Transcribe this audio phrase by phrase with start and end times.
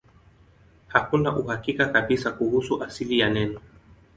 [0.87, 3.59] Hakuna uhakika kabisa kuhusu asili ya neno.